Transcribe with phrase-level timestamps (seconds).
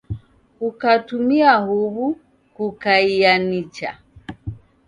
[0.59, 2.07] Kukatumia huw'u
[2.55, 3.89] kukaiaa nicha.